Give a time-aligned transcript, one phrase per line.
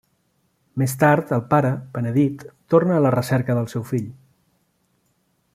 [0.81, 1.69] Més tard, el pare,
[1.99, 4.13] penedit, torna a la recerca del seu fill.